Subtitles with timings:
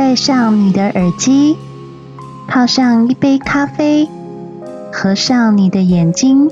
[0.00, 1.54] 戴上你的耳机，
[2.48, 4.08] 泡上一杯咖啡，
[4.90, 6.48] 合上你的眼睛，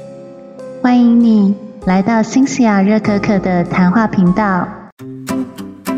[0.83, 1.55] 欢迎你
[1.87, 4.69] 来到新西亚热可可的谈话频道。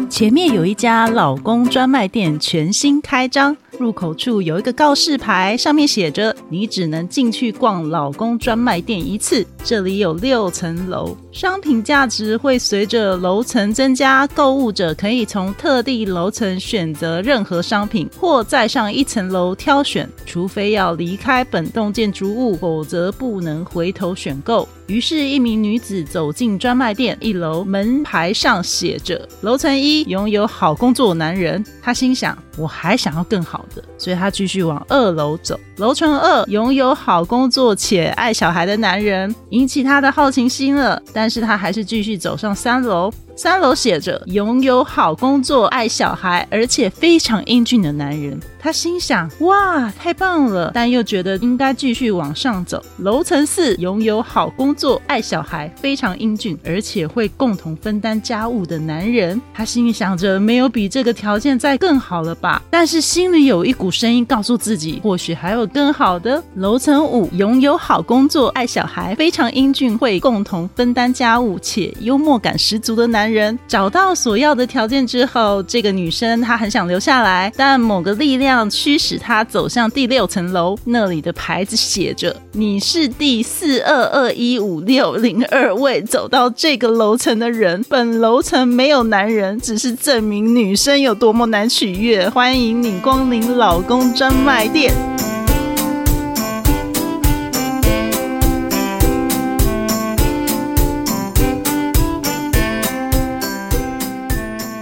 [0.08, 14.26] 前面有一家老公专卖店全新开张，入口处有一个告示牌，上面写着：“你只能进去逛老公专卖店一次。”这里有六层楼，商品价值会随着楼层增加。
[14.28, 24.68] 购物者可以从特定楼层选择任何商品，或再上一层楼挑选，除非要离开本栋建筑物，否则不能回头选购。
[24.86, 31.64] 于是，一名女子走进专卖店，一楼门牌上写着“楼层一拥有好工作男人”。
[31.80, 35.58] 她心想：“我还想要更好的。”所以他继续往二楼走。
[35.76, 41.00] 楼层二拥有好工作且爱小孩的男人，引起他的好奇心了。
[41.12, 43.12] 但是他还是继续走上三楼。
[43.42, 48.38] 三楼写着“拥有好工作、爱小孩，而且非常英俊的男人”。
[48.60, 52.84] 他心想：“哇，太棒了！”但又觉得应该继续往上走。
[52.98, 59.40] 楼层四拥有好工作、爱小孩，非常英俊，而且会共同分担家务的男人。
[59.54, 73.29] 他心里想着：“没有比这个条件再更好了吧？”但是心里有一股声音告诉自己：“或许还有更好的。”楼层五拥有好工作、爱小孩，非常英俊，会共同分担家务且幽默感十足的男。
[73.30, 80.76] 人找到所要的条件之后，这个女生她很想留下来，但某个力量驱使她走向第六层楼。
[80.84, 87.84] 那里的牌子写着：“你是第四二二一五六零二位走到这个楼层的人。
[87.88, 92.28] 本楼层没有男人，只是证明女生有多么难取悦。
[92.28, 94.92] 欢迎你光临老公专卖店。”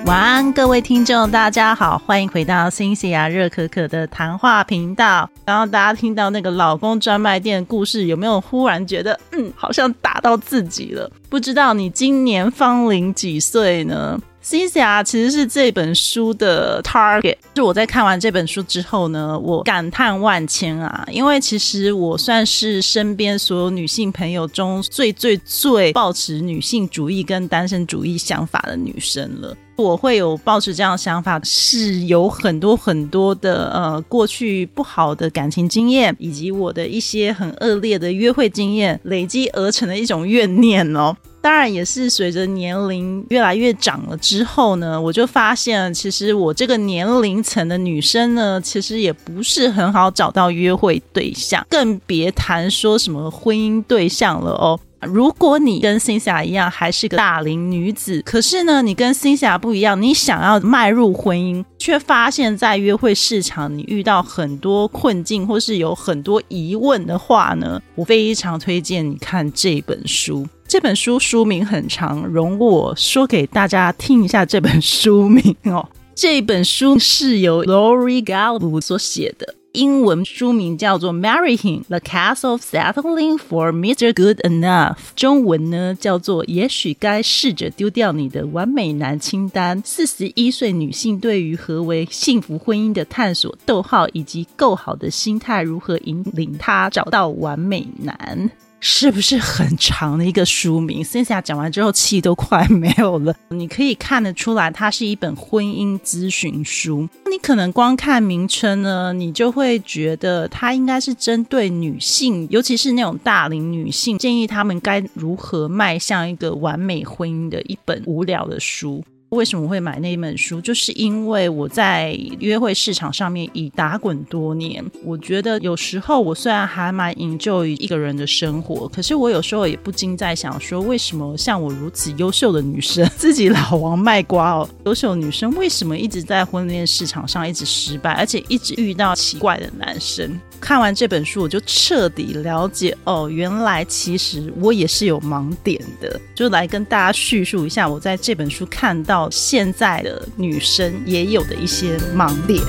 [0.08, 5.28] 晚安，各位听众，大家好，欢迎回到新西亚热可可的谈话频道。
[5.44, 11.12] 然后大家听到那个老公专卖店的故事，有没有忽然觉得，嗯，好像打到自己了？
[11.28, 14.18] 不知道你今年芳龄几岁呢？
[14.40, 17.36] 新西亚其实是这本书的 target。
[17.52, 21.06] 就我在看完这本书之后呢，我感叹万千啊！
[21.12, 29.54] 因为其实我算是身边所有女性朋友中最最最抱持女性主义跟单身主义想法的女生了。
[29.78, 41.16] 我会有抱持这样的想法，是有很多很多的呃过去不好的感情经验，以及我的一些很恶劣的约会经验累积而成的一种怨念哦。
[41.40, 54.78] 当然，也是随着年龄越来越长了之后呢，我就发现，其实我这个年龄层的女生呢，其实也不是很好找到约会对象，更别谈说什么婚姻对象了哦。
[55.02, 70.44] 如果你跟辛霞一样还是个大龄女子，可是呢，你跟辛霞不一样，你想要迈入婚姻，却发现在约会市场你遇到很多困境，或是有很多疑问的话呢，我非常推荐你看这本书。
[70.68, 75.88] 这本书书名很长，容我说给大家听一下这本书名哦。
[76.14, 79.54] 这本书是由 Lori Gallup 所写的。
[79.72, 84.12] 英文书名叫做《Marry Him: The Castle of Settling for Mr.
[84.12, 89.82] Good Enough》，中文呢叫做《也许该试着丢掉你的完美男清单》。
[89.86, 98.50] 四十一岁女性对于何为幸福婚姻的探索，逗号以及够好的心态如何引领她找到完美男。
[98.80, 103.34] 是不是很长的一个书名？Cynthia 讲完之后气都快没有了。
[103.48, 107.08] 你可以看得出来，它是一本婚姻咨询书。
[107.30, 119.04] 你可能光看名称呢，你就会觉得它应该是针对女性，尤其是那种大龄女性，建议他们该如何迈向一个完美婚姻的一本无聊的书。
[119.30, 120.60] 为什么会买那本书？
[120.60, 124.84] 就是因为我在约会市场上面已打滚多年。
[125.04, 140.40] 我觉得有时候我虽然还蛮营救于一个人的生活，可是我有时候也不禁在想说，为什么像我如此优秀的女生，自己老王卖瓜哦，优秀女生为什么一直在婚恋市场上一直失败，而且一直遇到奇怪的男生？
[140.60, 146.20] 看完这本书，我就彻底了解哦，原来其实我也是有盲点的。
[146.34, 152.62] 就来跟大家叙述一下，我在这本书看到现在的女生也有的一些盲点。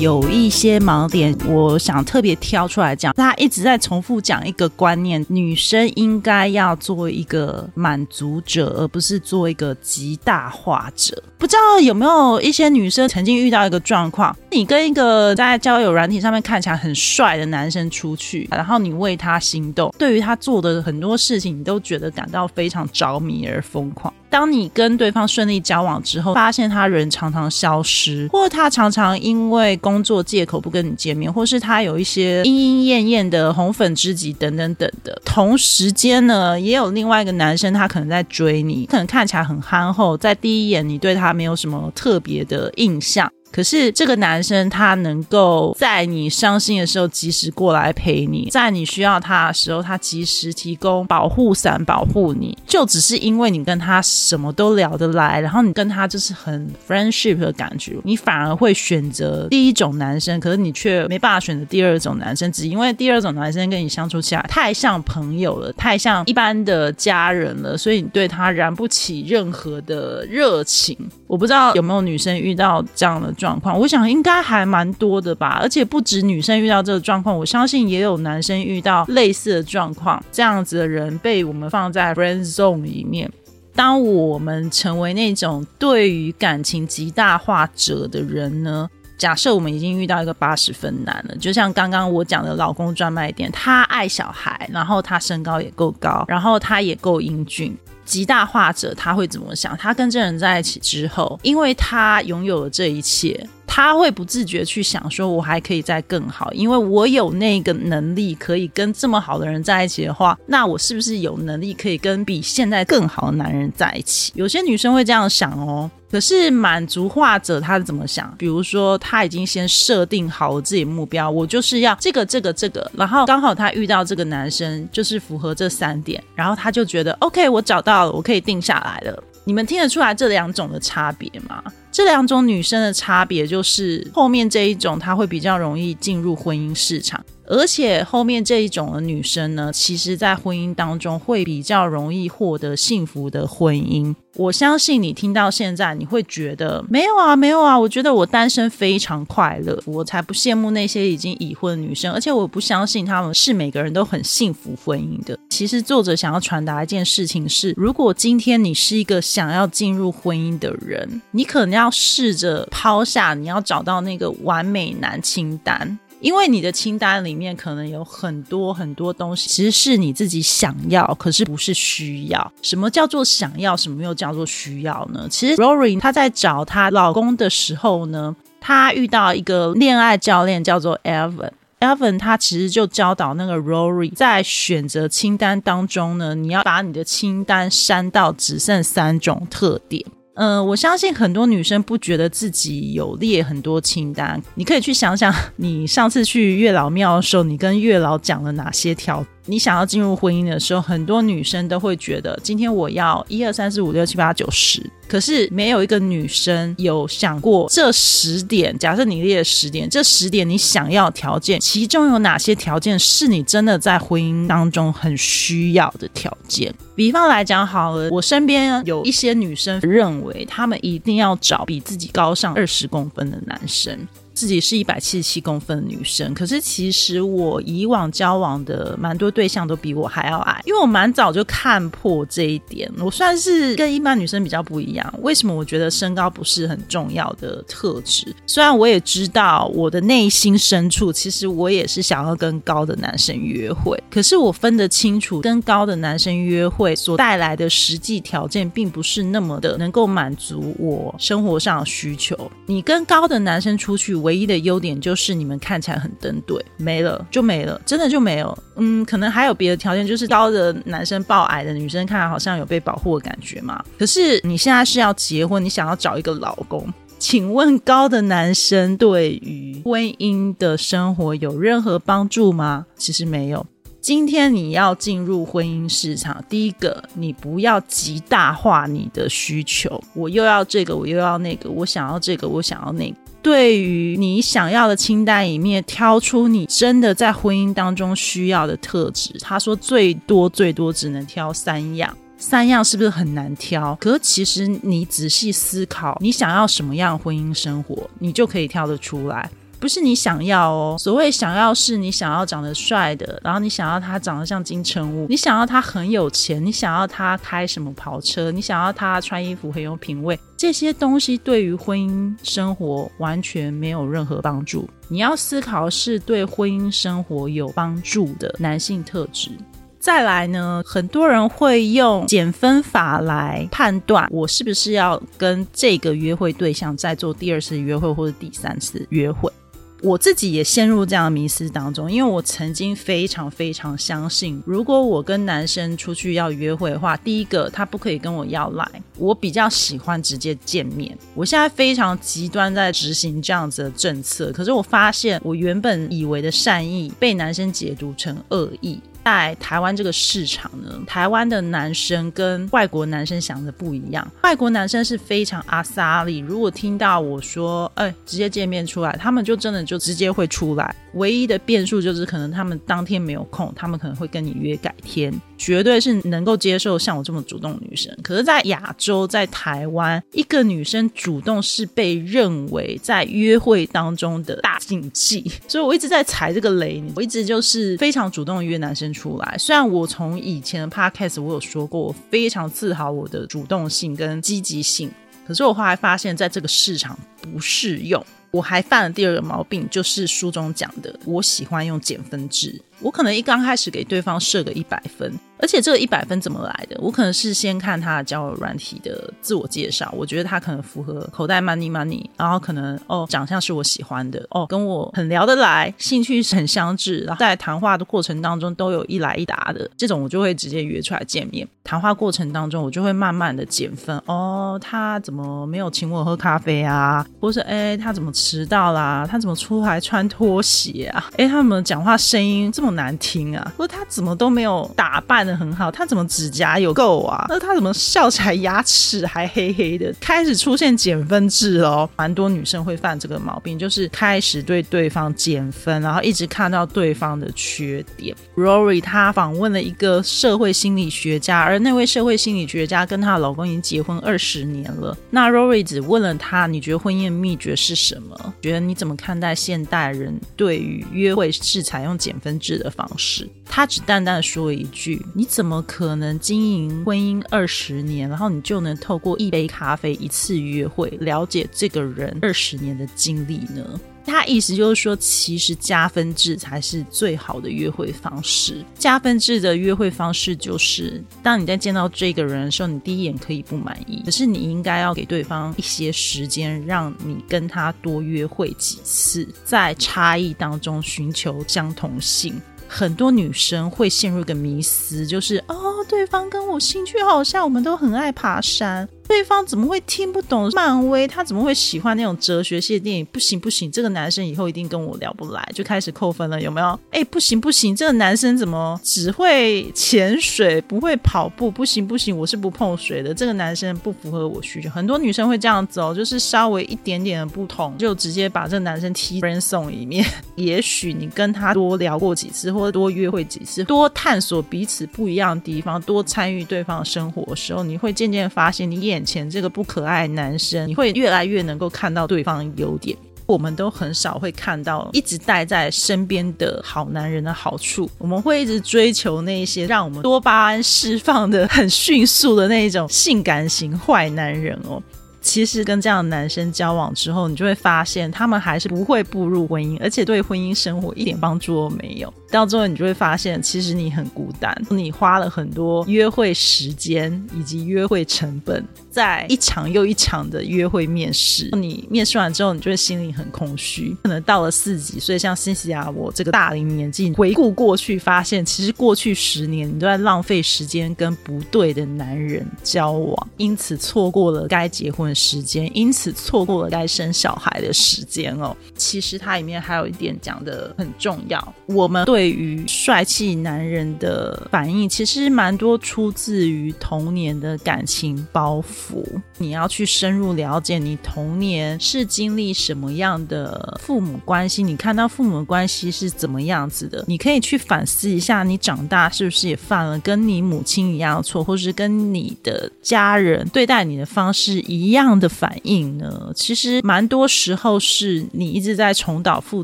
[0.00, 3.12] 有一些盲点，我想特别挑出来讲。
[3.14, 11.22] 他一直在重复讲一个观念：女生应该要做一个满足者，而不是做一个极大化者。
[11.36, 24.10] 不知道有没有一些女生曾经遇到一个状况：你跟一个在交友软体上面看起来很帅的男生出去，然后你为他心动，对于他做的很多事情，你都觉得感到非常着迷而疯狂。
[24.30, 35.20] 当你跟对方顺利交往之后，发现他人常常消失，或他常常因为工作借口不跟你见面，或是他有一些莺莺燕燕的红粉知己等等等的。
[35.24, 43.28] 同时间呢，也有另外一个男生，他可能在追你，可能看起来很憨厚，在第一眼你对他没有什么特别的印象。
[43.50, 70.96] 可是这个男生他能够在你伤心的时候及时过来陪你，在你需要他的时候，他及时提供保护伞保护你，就只是因为你跟他什么都聊得来，然后你跟他就是很 friendship 的感觉，你反而会选择第一种男生，可是你却没办法选择第二种男生，只因为第二种男生跟你相处起来太像朋友了，太像一般的家人了，所以你对他燃不起任何的热情。
[71.26, 73.34] 我不知道有没有女生遇到这样的。
[73.40, 80.22] 状况，我想应该还蛮多的吧，而且不止女生遇到这个状况，我相信也有男生遇到类似的状况。
[80.30, 83.30] 这样子的人被我们放在 friend zone 里面。
[83.74, 88.88] 当我们成为那种对于感情极大化者的人呢？
[89.16, 97.76] 假设我们已经遇到一个八十分男了，就像刚刚我讲的老公专卖店，他爱小孩，然后他身高也够高，然后他也够英俊。
[98.10, 99.76] 极大化者他会怎么想？
[99.76, 103.48] 他跟这人在一起之后，因为他拥有了这一切。
[103.72, 114.32] 他会不自觉去想说，我还可以再更好，因为我有那个能力可以跟这么好的人在一起的话，那我是不是有能力可以跟比现在更好的男人在一起？
[114.34, 115.88] 有些女生会这样想哦。
[116.10, 118.34] 可是满足化者他是怎么想？
[118.36, 129.22] 比如说他已经先设定好了自己目标，我就是要这个这个这个，然后刚好他遇到这个男生就是符合这三点，然后他就觉得 OK，我找到了，我可以定下来了。
[129.44, 131.62] 你们听得出来这两种的差别吗？
[131.92, 137.24] 这两种女生的差别就是后面这一种，她会比较容易进入婚姻市场。
[137.46, 144.14] 而且后面这一种的女生呢，其实在婚姻当中会比较容易获得幸福的婚姻。
[144.36, 147.76] 我相信你听到现在，你会觉得没有啊，没有啊。
[147.76, 152.12] 我觉得我单身非常快乐，我才不羡慕那些已经已婚的女生。
[152.12, 155.36] 而且我不相信他们是每个人都很幸福婚姻的。
[155.48, 165.98] 其实作者想要传达一件事情是：如果今天你是一个想要进入婚姻的人，你可能要要试着抛下你要找到那个完美男清单。
[166.20, 172.52] 因为你的清单里面可能有很多很多东西，其实是你自己想要，可是不是需要。
[172.60, 173.74] 什么叫做想要？
[173.74, 175.26] 什么又叫做需要呢？
[175.30, 181.52] 其实 Rory 她在找她老公的时候呢，她遇到一个恋爱教练叫做 Evan。
[181.80, 190.04] Evan 他其实就教导那个 Rory 在选择清单当中呢，你要把你的清单删到只剩三种特点。
[190.40, 194.42] 嗯，我相信很多女生不觉得自己有列很多清单。
[194.54, 199.22] 你可以去想想，你上次去月老庙的时候，你跟月老讲了哪些条？
[199.46, 204.82] 你想要进入婚姻的时候，很多女生都会觉得，今天我要一二三四五六七八九十。
[205.08, 208.78] 可是没有一个女生有想过这十点。
[208.78, 216.72] 假设你列十点，这十点你想要条件，其中有哪些条件是你真的在婚姻当中很需要的条件？
[216.94, 223.98] 比方来讲好了，我身边有一些女生认为，她们一定要找比自己高上二十公分的男生。
[224.40, 232.90] 自己是一百七十七公分的女生，可是其实我以往交往的蛮多对象都比我还要矮，因为我蛮早就看破这一点。
[232.98, 235.14] 我算是跟一般女生比较不一样。
[235.20, 238.34] 为什么我觉得身高不是很重要的特质？
[238.46, 252.50] 虽然我也知道我的内心深处，其实我也是想要跟高的男生约会，可是我分得清楚，跟高的男生约会所带来的实际条件，并不是那么的能够满足我生活上的需求。
[252.64, 258.56] 你跟高的男生出去，唯一的优点就是你们看起来很登对，没了就没了，真的就没有。
[258.76, 263.84] 嗯，可能还有别的条件，就是高的男生抱矮的女生，看来好像有被保护的感觉嘛。
[263.98, 266.86] 可是你现在是要结婚，你想要找一个老公，
[267.18, 272.86] 请问高的男生对于婚姻的生活有任何帮助吗？
[272.96, 273.66] 其实没有。
[274.00, 283.16] 今天你要进入婚姻市场，第一个，你不要极大化你的需求，我又要这个，我又要那个，我想要这个，我想要那个。
[283.42, 289.34] 对于你想要的清单里面，挑出你真的在婚姻当中需要的特质。
[289.40, 293.96] 他说最多最多只能挑三样，三样是不是很难挑？
[294.00, 299.50] 可是其实你仔细思考，你想要什么样婚姻生活，你就可以挑得出来。
[299.80, 300.96] 不是你想要哦。
[300.98, 314.88] 所谓想要，是你想要长得帅的，然后你想要他长得像金城武，你想要他很有钱，你想要他开什么跑车，你想要他穿衣服很有品味，这些东西对于婚姻生活完全没有任何帮助。
[315.08, 319.50] 你要思考是对婚姻生活有帮助的男性特质。
[319.98, 329.52] 再来呢，很多人会用减分法来判断我是不是要跟这个约会对象再做第二次约会或者第三次约会。
[330.02, 338.86] 我自己也陷入这样的迷思当中，因为我曾经非常非常相信，如果我跟男生出去要约会的话，第一个他不可以跟我要来，
[339.18, 341.16] 我比较喜欢直接见面。
[341.34, 348.98] 我现在非常极端在执行这样子的政策，可是我发现我原本以为的善意被男生解读成恶意。
[349.24, 354.26] 在台湾这个市场呢，台湾的男生跟外国男生想的不一样。
[354.42, 360.94] 外国男生是非常阿萨里，如果听到我说，哎，直接见面出来，他们就真的就直接会出来。
[361.14, 368.16] 唯一的变数就是可能他们当天没有空，他们可能会跟你约改天，绝对是能够接受像我这么主动的女生。
[368.22, 377.02] 可是，在亚洲，在台湾，一个女生主动是被认为在约会当中的大禁忌，所以我一直在踩这个雷。
[377.16, 379.09] 我一直就是非常主动约男生。
[379.12, 385.10] 出来，虽然我从以前的 podcast 我有说过，我非常自豪我的主动性跟积极性，
[385.46, 388.24] 可是我后来发现，在这个市场不适用。
[388.52, 392.80] 我还犯了第二个毛病，就是书中讲的，我喜欢用减分制。
[392.98, 396.96] 我可能一刚开始给对方设个一百分，而且这个一百分怎么来的？
[397.00, 411.66] 我可能是先看他的交友软体的自我介绍，我觉得他可能符合口袋 money money，然后可能哦长相是我喜欢的，哦跟我很聊得来，兴趣很相致，然后在谈话的过程当中都有一来一答的这种，我就会直接约出来见面。
[411.82, 414.16] 谈话过程当中，我就会慢慢的减分。
[414.26, 417.26] 哦，他怎么没有请我喝咖啡啊？
[417.40, 419.26] 或是哎，他怎么迟到啦？
[419.28, 421.30] 他怎么出来穿拖鞋啊？
[421.38, 422.90] 哎，他怎么讲话声音这么？
[422.90, 423.72] 难听啊！
[423.78, 425.90] 或者他怎么都没有打扮很好？
[425.90, 427.46] 他怎么指甲有够啊？
[427.48, 430.12] 那他怎么笑起来牙齿还黑黑的？
[430.18, 438.34] 开始出现减分制哦，蛮多女生会犯这个毛病，就是开始对对方减分，然后一直看到对方的缺点。
[438.56, 445.16] Rory 她访问了一个社会心理学家，而那位社会心理学家跟她的老公已经结婚二十年了。
[445.30, 448.54] 那 Rory 只问了他：“你觉得婚姻的秘诀是什么？
[448.60, 468.84] 觉得你怎么看待现代人对于约会是采用减分制？”的方式，他只淡淡的说了一句：“你怎么可能经营婚姻二十年，然后你就能透过一杯咖啡、一次约会，了解这个人二十年的经历呢？”他意思就是说，其实加分制才是最好的约会方式。
[468.98, 482.60] 加分制的约会方式就是，当你在见到这个人的时候，你第一眼可以不满意，可是你应该要给对方一些时间，让你跟他多约会几次，在差异当中寻求相同性。
[482.92, 489.08] 很多女生会陷入一个迷思，就是哦，对方跟我兴趣好像，我们都很爱爬山。
[489.30, 491.24] 对方怎么会听不懂漫威？
[491.28, 493.24] 他怎么会喜欢那种哲学系的电影？
[493.26, 496.98] 不行不行，这个男生以后一定跟我聊不来，就开始扣分了，有没有？
[497.12, 501.70] 哎，不行不行，这个男生怎么只会潜水，不会跑步？
[501.70, 504.90] 不行不行，我是不碰水的，这个男生不符合我需求。
[504.90, 510.26] 很多女生会这样子哦，就是稍微一点点的不同，就直接把这个男生踢 friend 送里面。
[510.56, 519.19] 也许你跟他多聊过几次，或者多约会几次，多探索彼此不一样的地方，多参与对方的生活的时候，你会渐渐发现你眼。
[519.24, 523.16] 前这个不可爱男生，你会越来越能够看到对方的优点。
[523.46, 528.08] 我们都很少会看到一直带在身边的好男人的好处。
[528.16, 535.02] 我们会一直追求那些让我们多巴胺释放的很迅速的那种性感型坏男人哦。
[535.42, 542.32] 其实跟这样的男生交往之后，你就会发现他们还是不会步入婚姻，而且对婚姻生活一点帮助都没有。
[542.50, 548.84] 到最后，你就会发现，其实你很孤单，你花了很多约会时间以及约会成本。
[549.10, 554.16] 在一场又一场的约会面试，你面试完之后，你就会心里很空虚。
[554.22, 568.76] 可能到了四级，所以，像新西亚我这个大龄年纪，回顾过去，发现其实过去十年你都在浪费时间跟不对的男人交往，因此错过了该结婚的时间，因此错过了该生小孩的时间哦。
[569.00, 579.24] 其实它里面还有一点讲的很重要，我们对于帅气男人的反应，其实蛮多出自于童年的感情包袱。
[579.56, 596.52] 你要去深入了解你童年是经历什么样的父母关系，你看到父母的关系是怎么样子的，你可以去反思一下，你长大是不是也犯了跟你母亲一样的错，或是跟你的家人对待你的方式一样的反应呢？
[596.54, 599.82] 其实蛮多时候是你一直是在重蹈覆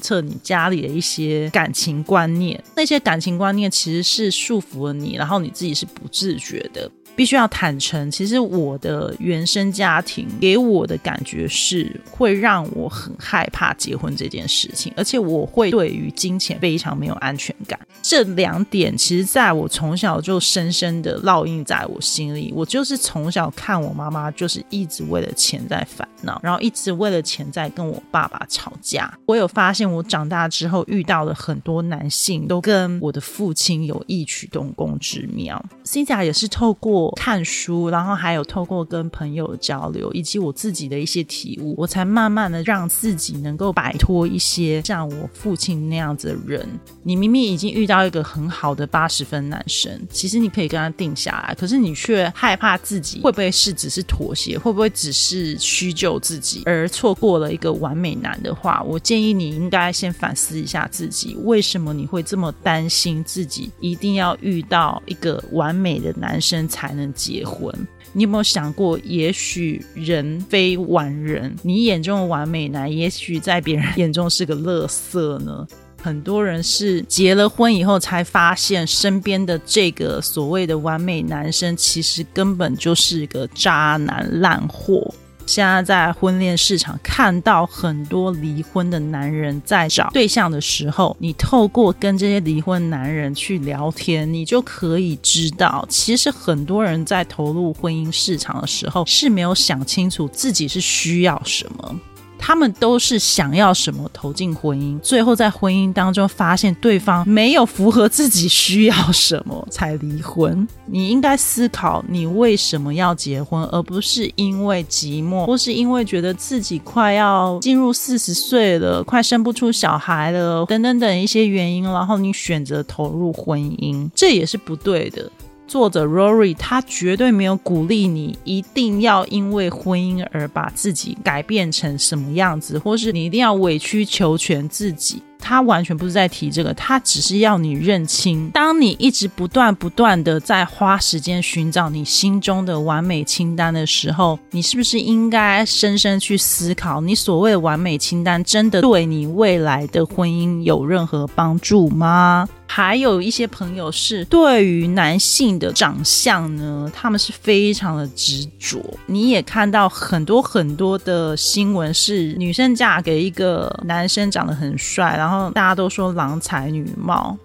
[0.01, 6.91] 辙，你家里的一些感情观念，那些感情观念其实是束缚了你，然后你自己是不自觉的。
[7.16, 17.80] 必须要坦诚，其实我的原生家庭给我的感觉是会让我很害怕结婚这件事情，而且我会对于金钱非常没有安全感。
[18.02, 22.52] 这两点其实在我从小就深深的烙印在我心里。
[22.54, 29.12] 我就是从小看我妈妈，就是一直为了钱在烦恼，然后一直为了钱在跟我爸爸吵架。
[29.25, 35.64] 我有发现，我长大之后遇到了很多男性，都跟我的父亲有异曲同工之妙。
[35.82, 46.67] c i 也是透过看书，然后还有透过跟朋友交流，以及我自己的一些体悟，我才慢慢的让自己能够摆脱一些像我父亲那样子的人。
[47.03, 66.96] 你明明已经遇到一个很好的八十分男生，其实你可以跟他定下来，可是你却害怕自己会不会是只是妥协，会不会只是屈就自己而错过了一个完美男的话，我建议你应该先反思一下自己，为什么你会这么担心自己一定要遇到一个完美的男生才。
[66.97, 67.73] 能结婚？
[68.12, 75.67] 你有没有想过，也许人非完人，你眼中的完美男，也许在别人眼中是个垃圾呢？
[76.03, 85.12] 很多人是结了婚以后才发现，身边的这个所谓的完美男生，其实根本就是个渣男烂货。
[85.47, 102.00] 现在在婚恋市场看到很多离婚的男人在找对象的时候，你透过跟这些离婚男人去聊天，你就可以知道，其实很多人在投入婚姻市场的时候是没有想清楚自己是需要什么。
[102.38, 110.66] 他们都是想要什么投进婚姻，最后在婚姻当中发现对方没有符合自己需要什么才离婚。
[110.87, 125.31] 你应该思考你为什么要结婚，而不是因为寂寞，或是因为觉得自己快要进入四十岁了，快生不出小孩了，等等等一些原因，然后你选择投入婚姻，这也是不对的。
[125.66, 135.23] 作者 Rory 他绝对没有鼓励你一定要因为婚姻而把自己改变成什么样子，或是你一定要委曲求全自己。
[135.38, 152.48] 他完全不是在提这个，他只是要你认清，当你一直不断不断的在花时间寻找你心中的完美清单的时候，你是不是应该深深去思考，你所谓的完美清单真的对你未来的婚姻有任何帮助吗？
[152.68, 158.83] 还有一些朋友是对于男性的长相呢，他们是非常的执着。
[159.07, 167.38] 你也看到很多很多的新闻，是女生嫁给一个男生长得很帅，然后大家都说郎才女貌，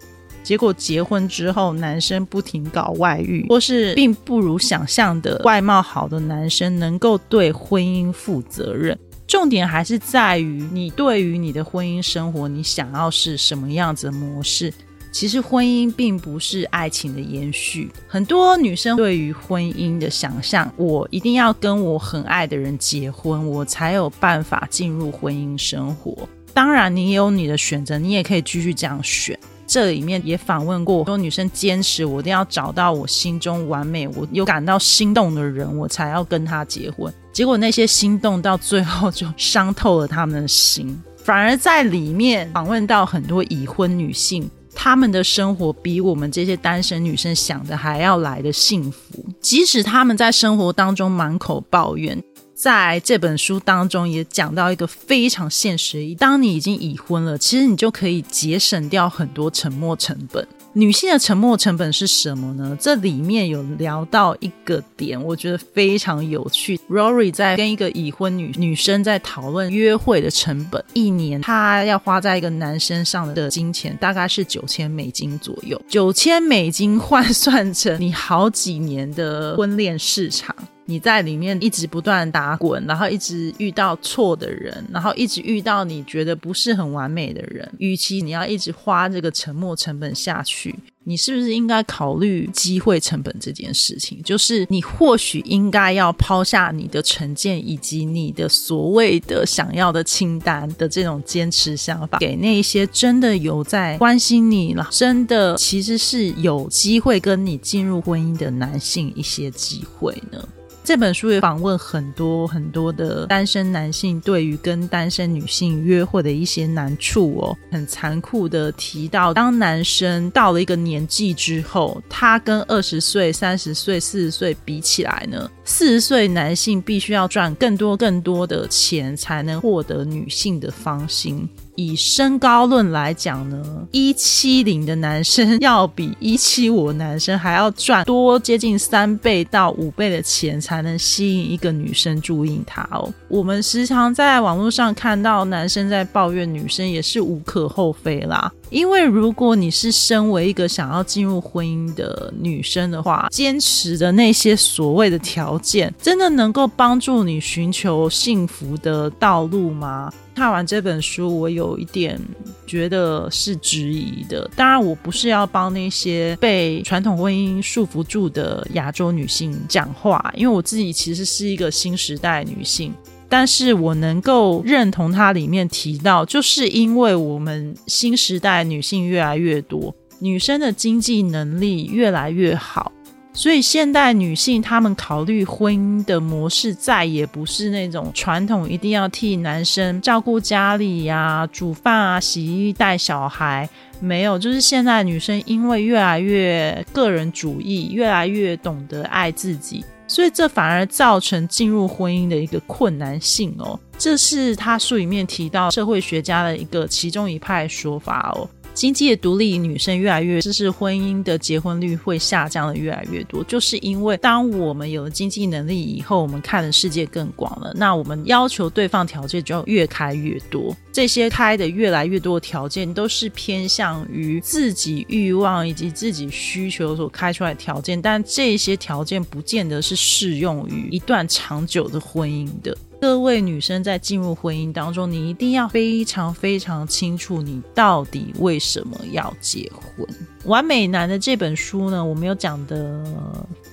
[0.44, 8.98] 结果结婚之后，男生不停搞外遇，或是并不如想象的外貌好的男生能够对婚姻负责任。
[9.28, 14.74] 重点还是在于你对于你的婚姻生活，你想要是什么样子的模式。
[15.12, 17.92] 其实婚姻并不是爱情的延续。
[18.08, 26.28] 很多女生对于婚姻的想象，我一定要跟我很爱的人结婚，我才有办法进入婚姻生活。
[26.54, 29.38] 当然，你也有你的选择，你也可以继续这样选。
[29.68, 37.14] 这里面也访问过很多女生，坚持我一定要找到我心中完美、我有感到心动的人，我才要跟他结婚。
[37.32, 44.50] 结果那些心动到最后就伤透了他们的心，反而在里面访问到很多已婚女性。
[44.74, 52.22] 他们的生活比我们这些单身女生想的还要来的幸福，即使他们在生活当中满口抱怨，
[52.56, 60.48] 在这本书当中也讲到一个非常现实：当你已经已婚了，其实你就可以节省掉很多沉默成本。
[60.74, 62.78] 女性的沉默成本是什么呢？
[62.80, 66.80] 这里面有聊到一个点，我觉得非常有趣。
[66.90, 75.82] Rory 在跟一个已婚女女生在讨论约会的成本，一年她要花在一个男生上的金钱大概是九千美金左右。
[75.90, 80.56] 九千美金换算成你好几年的婚恋市场。
[80.86, 87.72] 你在里面一直不断打滚，然后一直遇到错的人，然后一直遇到你觉得不是很完美的人。
[87.78, 94.22] 与其你要一直花这个沉没成本下去，你是不是应该考虑机会成本这件事情？
[94.24, 110.44] 就是你或许应该要抛下你的成见以及你的所谓的想要的清单的这种坚持想法，给那些真的有在关心你了，真的其实是有机会跟你进入婚姻的男性一些机会呢？
[110.84, 131.48] 这本书也访问很多很多的单身男性，对于跟单身女性约会的一些难处哦，很残酷的提到，当男生到了一个年纪之后，他跟二十岁、三十岁、四十岁比起来呢，四十岁男性必须要赚更多更多的钱，才能获得女性的芳心。
[131.82, 143.12] 以身高论来讲呢，一七零的男生要比一七五男生还要赚多接近三倍到五倍的钱，才能吸引一个女生注意他哦。
[143.28, 148.52] 我们时常在网络上看到男生在抱怨女生，也是无可厚非啦。
[148.72, 160.12] 因为如果你是身为一个想要进入婚姻的女生的话，坚持的那些所谓的条件，真的能够帮助你寻求幸福的道路吗？
[160.34, 162.18] 看完这本书，我有一点
[162.66, 164.50] 觉得是质疑的。
[164.56, 172.94] 当然，我不是要帮那些被传统婚姻束缚住的亚洲女性讲话，因为我自己其实是一个新时代女性。
[173.32, 182.92] 但是我能够认同它里面提到，就是因为我们新时代女性越来越多，女生的经济能力越来越好，
[183.32, 193.70] 所以现代女性她们考虑婚姻的模式再也不是那种传统一定要替男生照顾家里呀、煮饭啊、洗衣、带小孩，
[194.02, 199.86] 没有，就是现在女生因为越来越个人主义，越来越懂得爱自己。
[200.12, 208.46] 所以这反而造成进入婚姻的一个困难性哦，这是他书里面提到社会学家的一个其中一派说法哦。
[208.74, 220.76] 经济独立，女生越来越，就是婚姻的结婚率会下降的越来越多，就是因为当我们有了经济能力以后，我们看的世界更广了，那我们要求对方条件就要越开越多。
[220.92, 232.76] 这些开的越来越多的条件，都是偏向于自己欲望以及自己需求所开出来条件，但这些条件不见得是适用于一段长久的婚姻的。
[233.02, 240.08] 各位女生在进入婚姻当中，你一定要非常非常清楚，你到底为什么要结婚。
[240.46, 243.04] 完美男的这本书呢，我没有讲的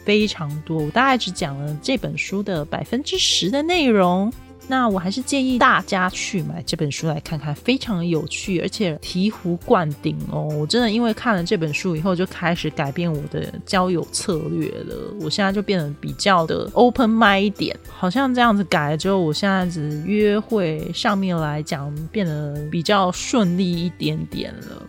[0.03, 4.33] 非常多，我大概只讲了这本书的百分之十的内容。
[4.71, 10.47] 那我还是建议大家去买这本书来看看，非常有趣，而且醍醐灌顶哦！
[10.61, 14.95] 我真的因为看了这本书以后，就开始改变我的交友策略了。
[15.23, 24.83] 我现在就变得比较的 open mind 一点，好像这样子改了之后，我现在只约会上面来讲变得比较顺利一点点了。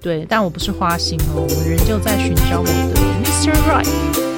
[0.00, 2.72] 对，但我不是花心哦，我们仍旧在寻找我的
[3.22, 3.52] Mr.
[3.68, 4.29] Right。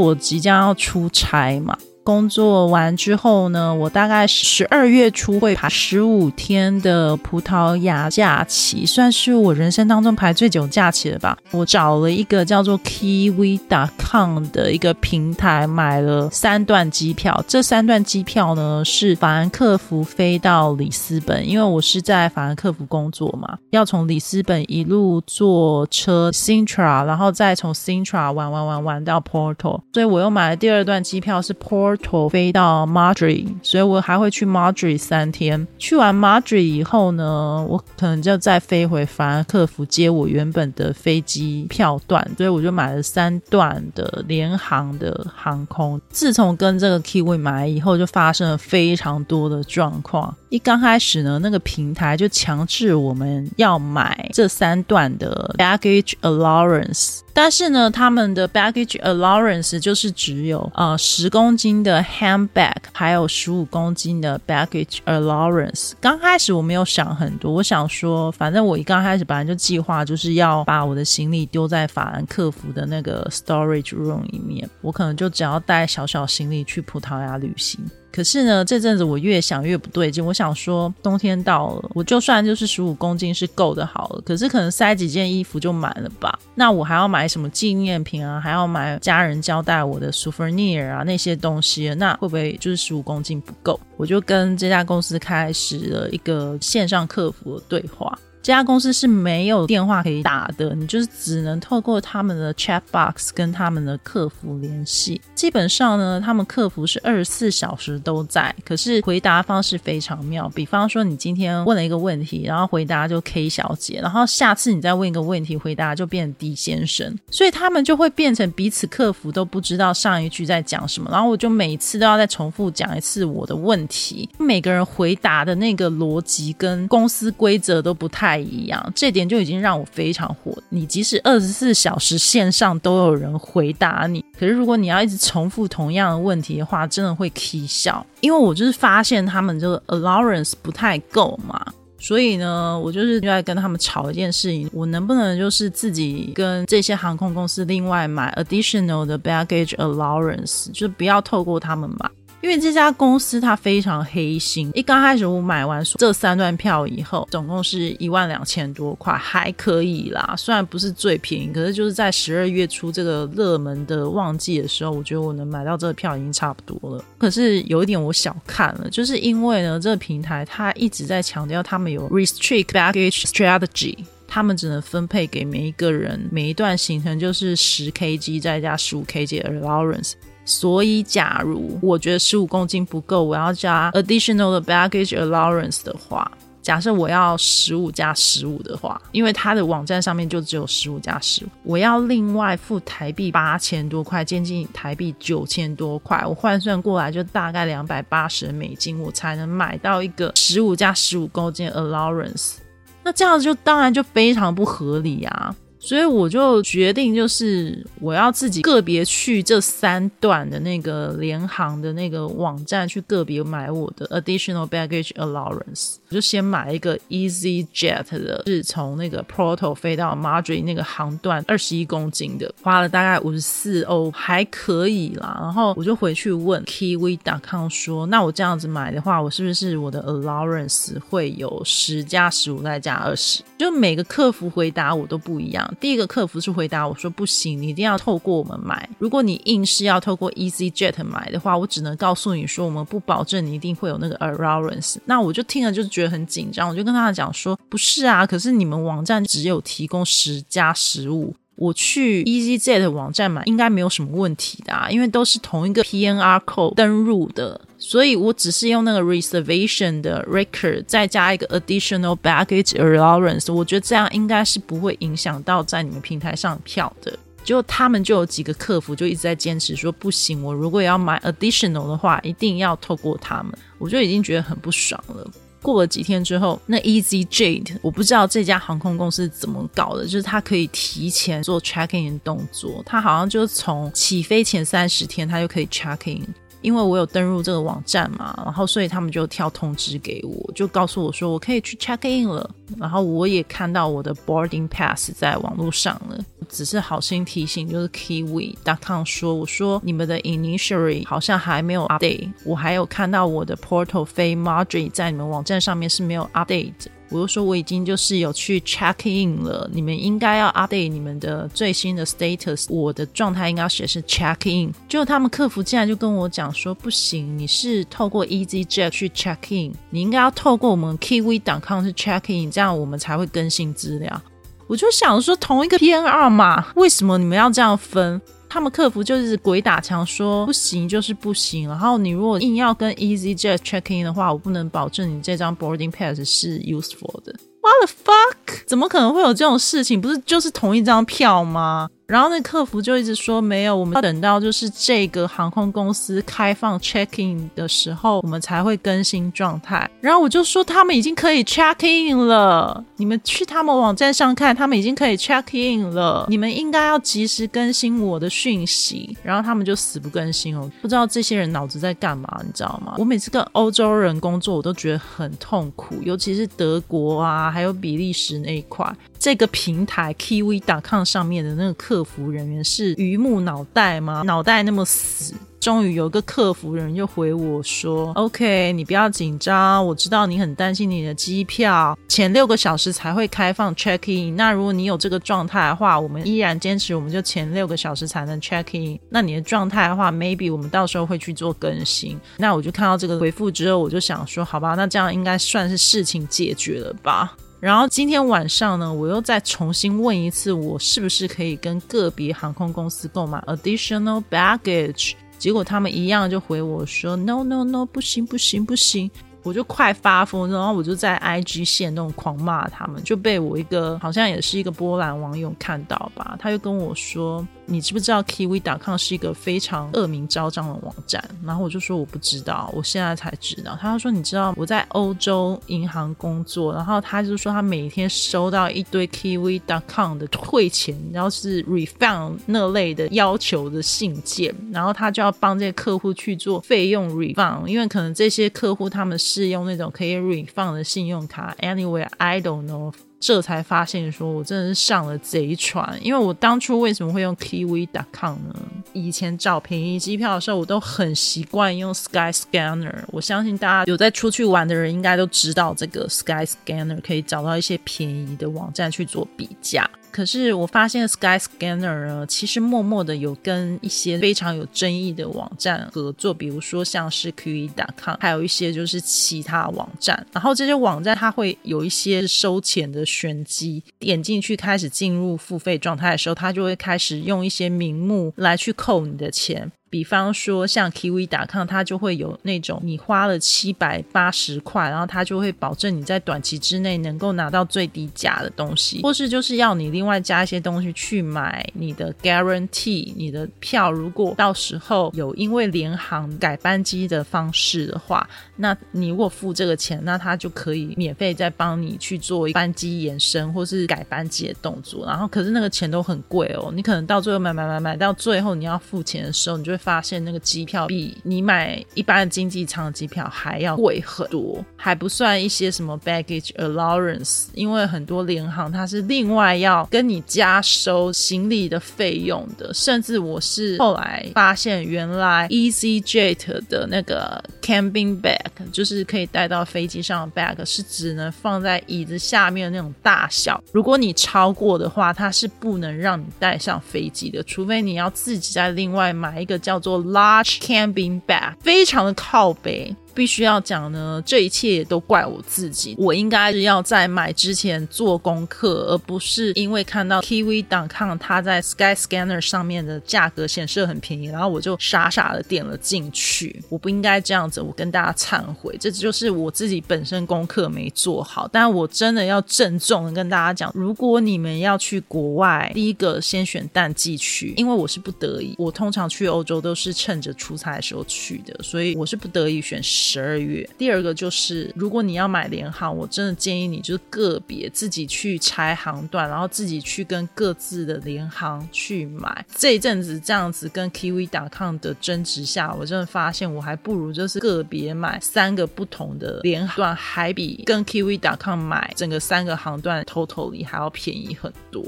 [0.00, 1.76] 我即将要出差嘛。
[2.02, 11.36] 工作完之后呢，我大概十二月初会排十五天的葡萄牙假期，算是我人生当中排最久假期了吧。
[11.50, 17.44] 我找了一个叫做 Kiwi.com 的一个平台，买了三段机票。
[17.46, 31.89] 这三段机票呢是法兰克福飞到里斯本，因为我是在法兰克福工作嘛，要从里斯本一路坐车 Sintra，然后再从 Sintra 玩玩玩玩到 Porto，所以我又买了第二段机票是 Port
[32.28, 35.66] 飞到 Madrid，所以我还会去 Madrid 三天。
[35.78, 46.00] 去完 Madrid 以后呢，我可能就再飞回法兰克福接我原本的飞机票段，所以我就买了三段的联航的航空。
[46.10, 50.34] 自从跟这个 Kiwi 买以后，就发生了非常多的状况。
[50.48, 65.92] 一刚开始呢，那个平台就强制我们要买这三段的 baggage allowance，但是呢，他们的 baggage allowance 就是只有呃十公斤的 handbag，还有十五公斤的 baggage allowance。
[66.00, 77.80] 刚开始我没有想很多，我想说，反正我一刚开始本来就计划就是要把我的行李丢在法兰克福的那个 storage room 里面，我可能就只要带小小行李去葡萄牙旅行。
[78.12, 80.24] 可是呢，这阵子我越想越不对劲。
[80.24, 84.22] 我想说，冬天到了，我就算就是十五公斤是够的好了。
[84.24, 86.38] 可是可能塞几件衣服就满了吧？
[86.54, 88.40] 那我还要买什么纪念品啊？
[88.40, 93.78] 还要买家人交代我的 souvenir 啊那些东西，那会不会就是十五公斤不够？
[93.96, 98.18] 我就跟这家公司开始了一个线上客服的对话。
[98.42, 105.20] 这家公司是没有电话可以打的，你就是只能透过他们的 chat box 跟他们的客服联系。
[105.34, 110.50] 基本上呢，他们客服是二十四小时都在，可是回答方式非常妙。
[110.54, 128.29] 比方说，你今天问了一个问题，然后回答就 K 小姐，然后下次你再问一个问题，回答就变 D 先生，所以他们就会变成彼此客服都不知道上一句在讲什么，然后我就每次都要再重复讲一次我的问题，每个人回答的那个逻辑跟公司规则都不太。
[128.30, 130.56] 太一样，这点就已经让我非常火。
[130.68, 138.06] 你即使二十四小时线上都有人回答你，可是如果你要一直重复同样的问题的话，真的会啼笑。
[138.20, 141.60] 因为我就是发现他们这个 allowance 不太够嘛，
[141.98, 152.08] 所以呢，我就是就在跟他们吵一件事情：我能不能就是自己跟这些航空公司另外买 additional 的 baggage allowance，就不要透过他们买。
[152.42, 160.34] 因为这家公司它非常黑心，一刚开始我买完这三段票以后，总共是一万两千多块，还可以啦。
[160.38, 167.04] 虽然不是最便宜，可是就是在十二月初这个热门的旺季的时候，我觉得我能买到这个票已经差不多了。
[167.18, 180.12] 可是有一点我小看了，就是因为呢，这个平台它一直在强调他们有 restrict baggage strategy，他们只能分配给每一个人每一段行程就是十 kg 再加十五 kg allowance。
[180.44, 202.54] 所以，假如我觉得十五公斤不够，我要加 additional 的 baggage allowance 的话，假设我要十五加十五的话，因为它的网站上面就只有十五加十五，我要另外付台币八千多块，接近台币九千多块，我换算过来就大概两百八十美金，我才能买到一个十五加十五公斤 allowance。
[203.02, 205.54] 那这样子就当然就非常不合理啊。
[205.82, 215.94] 所以我就决定，就是我要自己个别去这三段的那个联航的那个网站去个别买我的 additional baggage allowance。
[216.10, 225.38] 我就先买一个 Easy Jet 的，是从那个 Porto 飞到 Madrid 那个航段，二十一公斤的，花了大概五十四欧，还可以啦。
[225.40, 233.42] 然后我就回去问 Kiwi.com 说，那我这样子买的话，我是不是我的 allowance 会有十加十五再加二十？
[233.58, 235.69] 就每个客服回答我都不一样。
[235.78, 238.88] 第一个客服是回答我说不行，你一定要透过我们买。
[238.98, 244.96] 如果你硬是要透过 EasyJet 买的话，我只能告诉你说，我们不保证你一定会有那个 allowance。
[245.04, 257.60] 那我就听了就觉得很紧张，我就跟他讲说，不是啊，可是你们网站只有提供十加十五，我去 EasyJet 网站买应该没有什么问题的，啊，因为都是同一个 PNR code 登入的。
[257.76, 267.18] 所以我只是用那个 reservation 的 record，再加一个 additional baggage allowance，我觉得这样应该是不会影响到在你们平台上票的。
[267.44, 275.30] 就他们就有几个客服就一直在坚持说不行，我如果要买 additional 的话，一定要透过他们，我就已经觉得很不爽了。
[275.62, 286.22] 过了几天之后，那 EasyJet 我不知道这家航空公司怎么搞的，就是它可以提前做 check in 的动作，它好像就从起飞前三十天，它就可以 checking。
[286.62, 292.48] 因为我有登入这个网站嘛，然后所以他们就跳通知给我，就告诉我说我可以去 check in 了。
[292.78, 306.86] 然后我也看到我的 boarding pass 在网络上了，只是好心提醒，就是 Kiwi.com 说，我说你们的 initially 好像还没有 update，我还有看到我的 Portal 飞 Madrid 在你们网站上面是没有 update。
[307.10, 314.72] 我就说我已经就是有去 check in 了，你们应该要 update 你们的最新的 status，我的状态应该写是 check in。
[314.88, 324.22] 就他们客服竟然就跟我讲说不行，你是透过 EasyJet 去 check in，你应该要透过我们 Kiwi.com 去 check in，这样我们才会更新资料。
[324.68, 328.20] 我就想说同一个 PNR 嘛，为什么你们要这样分？
[328.50, 331.68] 他们客服就是鬼打墙，说不行就是不行。
[331.68, 337.32] 然后你如果硬要跟 EasyJet check in 的话，我不能保证你这张 boarding pass 是 useful 的。
[337.62, 338.64] What the fuck？
[338.66, 340.00] 怎么可能会有这种事情？
[340.00, 341.88] 不是就是同一张票吗？
[342.10, 349.88] 然后那客服就一直说没有，我们要等到就是这个航空公司开放 check in 的时候，我们才会更新状态。
[350.00, 359.16] 然后我就说他们已经可以 check in 了，你们去他们网站上看，他们已经可以 check in 了，你们应该要及时更新我的讯息。
[359.22, 362.96] 然后他们就死不更新哦，不知道这些人脑子在干嘛，你知道吗？
[362.98, 368.84] 我每次跟欧洲人工作，我都觉得很痛苦，尤其是德国啊，还有比利时那一块。
[369.20, 374.22] 这个平台 Kiwi.com 上面的那个客服人员是榆木脑袋吗？
[374.24, 384.34] 脑袋那么死，终于有个客服人就回我说：“OK，你不要紧张，我知道你很担心你的机票，前六个小时才会开放 check in。
[384.36, 388.98] 那如果你有这个状态的话，我们依然坚持，我们就前六个小时才能 check in。
[389.10, 392.18] 那你的状态的话，maybe 我们到时候会去做更新。
[392.38, 405.12] 那我就看到这个回复之后，我就想说，好吧，那这样应该算是事情解决了吧。”然后今天晚上呢，我又再重新问一次，我是不是可以跟个别航空公司购买 additional baggage？
[405.38, 409.10] 结果他们一样就回我说 no no no，不行不行不行。
[409.42, 417.46] 我就快发疯，然后我就在 IG 线那种狂骂他们，就被我一个好像也是一个波兰网友看到吧，他就跟我说。
[417.70, 421.22] 你知不知道 Kiwi.com 是一个非常恶名昭彰的网站？
[421.44, 423.78] 然后我就说我不知道，我现在才知道。
[423.80, 441.54] 他说你知道我在欧洲银行工作，然后他就说他每天收到一堆 Kiwi.com 的退钱，然后是 refund 那类的要求的信件，然后他就要帮这些客户去做费用 refund，因为可能这些客户他们是用那种可以 refund 的信用卡。
[441.60, 442.92] Anyway, I don't know.
[443.20, 445.96] 这才发现，说我真的是上了贼船。
[446.02, 448.54] 因为我当初为什么会用 Kiwi.com 呢？
[448.94, 453.04] 以前找便宜机票的时候，我都很习惯用 Sky Scanner。
[453.08, 459.88] 我相信大家有在出去玩的人，应该都知道这个 Sky Scanner 可以找到一些便宜的网站去做比价。
[460.10, 470.26] 可是我发现 Sky Scanner 呢，其实默默的有跟一些非常有争议的网站合作，比如说像是 Qe.com，还有一些就是其他网站。
[470.32, 479.70] 然后这些网站它会有一些收钱的玄机，点进去开始进入付费状态的时候，它就会开始用一些名目来去扣你的钱。
[479.90, 498.24] 比方说，像 Kiwi 打抗，它就会有那种你花了七百八十块，然后它就会保证你在短期之内能够拿到最低价的东西，或是就是要你另外加一些东西去买你的 guarantee，你的票如果到时候有因为联航改班机的方式的话，
[498.54, 505.04] 那你如果付这个钱，那他就可以免费再帮你去做班机延伸或是改班机的动作。
[505.04, 509.79] 然后可是那个钱都很贵哦，你可能到最后买买买买到最后你要付钱的时候，你就会。
[509.80, 522.72] 发现那个机票比你买一般的经济舱机票还要贵很多，还不算一些什么 baggage allowance，因为很多联航它是另外要跟你加收行李的费用的。
[522.74, 533.62] 甚至我是后来发现，原来 EasyJet 的那个 cabin bag，就是可以带到飞机上的 bag，是只能放在椅子下面的那种大小。
[533.72, 539.80] 如果你超过的话，它是不能让你带上飞机的，除非你要自己再另外买一个叫。
[539.80, 542.94] 做 large Camping bag，非常的靠北。
[543.20, 545.94] 必须要讲呢，这一切都怪我自己。
[545.98, 556.64] 我应该是要在买之前做功课，而不是因为看到 Kiwi.com 它在 Sky Scanner 上面的价格显示很便宜，然后我就傻傻的点了进去。
[556.70, 561.46] 我不应该这样子，我跟大家忏悔，这就是我自己本身功课没做好。
[561.52, 568.54] 但我真的要郑重的跟大家讲，如果你们要去国外，第一个先选淡季去，因为我是不得已。
[568.56, 572.80] 我通常去欧洲都是趁着出差的时候去的，所以我是不得已选。
[573.10, 582.46] 十二月，第二个就是，如果你要买联航，我真的建议你就是个别自己去拆航段，然后自己去跟各自的联航去买。
[582.54, 594.84] 这一阵子这样子跟 Kiwi.com 的争执下，我真的发现我还不如就是个别买三个不同的联段，还比跟 Kiwi.com 买整个三个航段 totally 还要便宜很多。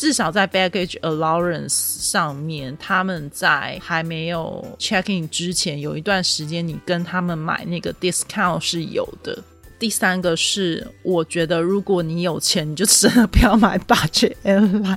[0.00, 9.38] 至少在 baggage allowance 上面，他们在还没有 checking 之前，有一段时间你跟他们买那个 discount 是有的。
[9.78, 14.96] 第三个是，我觉得如果你有钱，你就真的不要买 budget airline。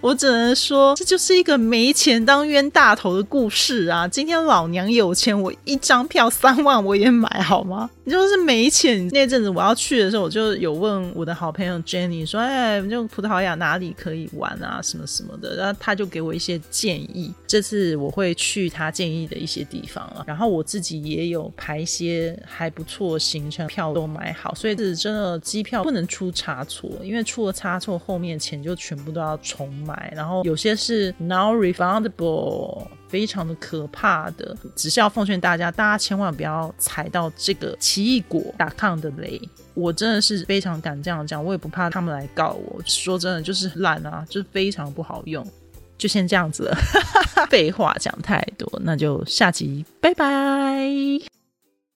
[0.00, 4.06] 我只能说，这就是一个没钱当冤大头的故事啊！
[4.06, 7.90] 今天老娘有钱，我一张票三万我也买，好吗？
[8.06, 9.06] 就是没钱。
[9.08, 14.80] 那阵子我要去的时候，我就有问我的好朋友 Jenny 说：“哎，就葡萄牙哪里可以玩啊？
[14.82, 17.32] 什么什么的。”然后他就给我一些建议。
[17.46, 20.24] 这次我会去他建议的一些地方了。
[20.26, 30.12] 然后我自己也有排一些还不错行程票都买好，所以是真的机票不能出差错，因为出了差错，后面钱就全部都要重买。
[30.14, 32.86] 然后有些是 now refundable。
[33.08, 39.40] 非常的可怕的，只是要奉劝大家，大家千万不要踩到这个奇异果打抗的雷。
[39.74, 42.80] 我真的是非常敢这样讲，我也不怕他们来告我。
[42.84, 45.46] 说真的，就是懒啊，就是非常不好用。
[45.96, 46.76] 就先这样子了，
[47.48, 50.88] 废话讲太多，那就下集拜拜。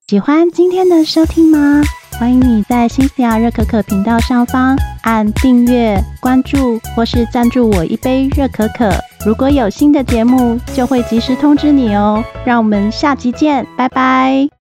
[0.06, 1.82] 喜欢今天的收听吗？
[2.18, 8.90] 欢迎你在新西亚热可可频道上方按订阅、关注或是赞助我一杯热可可。
[9.24, 12.22] 如果有新的节目，就会及时通知你哦。
[12.44, 14.57] 让我们下集见，拜拜。